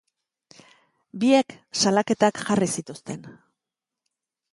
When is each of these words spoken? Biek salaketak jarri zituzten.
Biek 1.23 1.53
salaketak 1.83 2.41
jarri 2.47 2.71
zituzten. 2.79 3.21